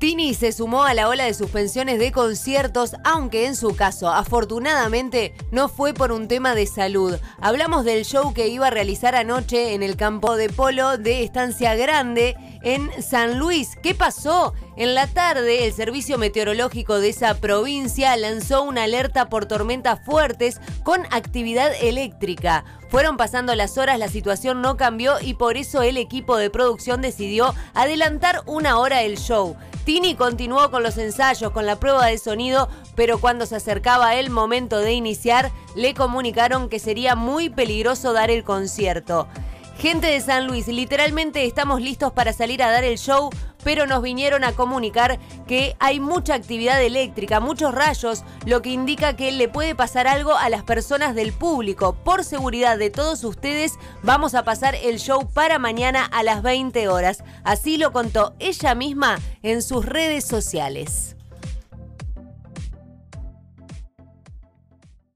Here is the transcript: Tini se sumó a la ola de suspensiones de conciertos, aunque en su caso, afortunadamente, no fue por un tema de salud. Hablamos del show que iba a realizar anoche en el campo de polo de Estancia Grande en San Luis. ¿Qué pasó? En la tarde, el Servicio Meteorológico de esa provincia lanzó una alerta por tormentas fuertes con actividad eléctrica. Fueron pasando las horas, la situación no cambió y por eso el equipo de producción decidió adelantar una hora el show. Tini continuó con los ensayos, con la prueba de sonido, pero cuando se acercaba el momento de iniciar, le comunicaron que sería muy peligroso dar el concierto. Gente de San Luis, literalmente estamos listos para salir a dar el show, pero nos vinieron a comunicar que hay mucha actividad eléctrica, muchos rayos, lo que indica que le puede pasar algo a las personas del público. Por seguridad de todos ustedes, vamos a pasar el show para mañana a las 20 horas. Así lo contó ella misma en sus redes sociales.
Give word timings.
Tini 0.00 0.32
se 0.32 0.50
sumó 0.52 0.84
a 0.84 0.94
la 0.94 1.10
ola 1.10 1.26
de 1.26 1.34
suspensiones 1.34 1.98
de 1.98 2.10
conciertos, 2.10 2.96
aunque 3.04 3.44
en 3.44 3.54
su 3.54 3.76
caso, 3.76 4.08
afortunadamente, 4.08 5.34
no 5.52 5.68
fue 5.68 5.92
por 5.92 6.10
un 6.10 6.26
tema 6.26 6.54
de 6.54 6.66
salud. 6.66 7.18
Hablamos 7.38 7.84
del 7.84 8.06
show 8.06 8.32
que 8.32 8.48
iba 8.48 8.68
a 8.68 8.70
realizar 8.70 9.14
anoche 9.14 9.74
en 9.74 9.82
el 9.82 9.96
campo 9.96 10.36
de 10.36 10.48
polo 10.48 10.96
de 10.96 11.22
Estancia 11.22 11.74
Grande 11.74 12.34
en 12.62 12.90
San 13.02 13.38
Luis. 13.38 13.76
¿Qué 13.82 13.94
pasó? 13.94 14.54
En 14.78 14.94
la 14.94 15.06
tarde, 15.06 15.66
el 15.66 15.74
Servicio 15.74 16.16
Meteorológico 16.16 16.98
de 16.98 17.10
esa 17.10 17.34
provincia 17.34 18.16
lanzó 18.16 18.62
una 18.62 18.84
alerta 18.84 19.28
por 19.28 19.44
tormentas 19.44 20.00
fuertes 20.02 20.62
con 20.82 21.04
actividad 21.10 21.72
eléctrica. 21.78 22.64
Fueron 22.90 23.16
pasando 23.16 23.54
las 23.54 23.78
horas, 23.78 24.00
la 24.00 24.08
situación 24.08 24.62
no 24.62 24.76
cambió 24.76 25.20
y 25.20 25.34
por 25.34 25.56
eso 25.56 25.82
el 25.82 25.96
equipo 25.96 26.36
de 26.36 26.50
producción 26.50 27.00
decidió 27.00 27.54
adelantar 27.72 28.42
una 28.46 28.78
hora 28.78 29.02
el 29.02 29.16
show. 29.16 29.56
Tini 29.84 30.16
continuó 30.16 30.72
con 30.72 30.82
los 30.82 30.98
ensayos, 30.98 31.52
con 31.52 31.66
la 31.66 31.76
prueba 31.76 32.06
de 32.06 32.18
sonido, 32.18 32.68
pero 32.96 33.18
cuando 33.20 33.46
se 33.46 33.54
acercaba 33.54 34.16
el 34.16 34.28
momento 34.28 34.78
de 34.78 34.92
iniciar, 34.92 35.52
le 35.76 35.94
comunicaron 35.94 36.68
que 36.68 36.80
sería 36.80 37.14
muy 37.14 37.48
peligroso 37.48 38.12
dar 38.12 38.28
el 38.28 38.42
concierto. 38.42 39.28
Gente 39.80 40.08
de 40.08 40.20
San 40.20 40.46
Luis, 40.46 40.68
literalmente 40.68 41.46
estamos 41.46 41.80
listos 41.80 42.12
para 42.12 42.34
salir 42.34 42.62
a 42.62 42.70
dar 42.70 42.84
el 42.84 42.98
show, 42.98 43.30
pero 43.64 43.86
nos 43.86 44.02
vinieron 44.02 44.44
a 44.44 44.52
comunicar 44.52 45.18
que 45.48 45.74
hay 45.78 46.00
mucha 46.00 46.34
actividad 46.34 46.82
eléctrica, 46.82 47.40
muchos 47.40 47.74
rayos, 47.74 48.22
lo 48.44 48.60
que 48.60 48.68
indica 48.68 49.16
que 49.16 49.32
le 49.32 49.48
puede 49.48 49.74
pasar 49.74 50.06
algo 50.06 50.34
a 50.34 50.50
las 50.50 50.64
personas 50.64 51.14
del 51.14 51.32
público. 51.32 51.94
Por 51.94 52.24
seguridad 52.24 52.76
de 52.76 52.90
todos 52.90 53.24
ustedes, 53.24 53.78
vamos 54.02 54.34
a 54.34 54.44
pasar 54.44 54.74
el 54.74 54.98
show 54.98 55.26
para 55.32 55.58
mañana 55.58 56.04
a 56.04 56.22
las 56.24 56.42
20 56.42 56.86
horas. 56.88 57.24
Así 57.42 57.78
lo 57.78 57.90
contó 57.90 58.34
ella 58.38 58.74
misma 58.74 59.18
en 59.42 59.62
sus 59.62 59.86
redes 59.86 60.26
sociales. 60.26 61.16